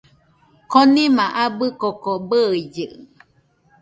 [0.71, 2.87] Konima abɨ koko bɨillɨ